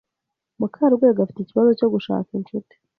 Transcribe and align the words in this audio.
Mukarwego 0.59 1.17
afite 1.21 1.39
ikibazo 1.41 1.71
cyo 1.79 1.87
gushaka 1.93 2.29
inshuti. 2.39 2.73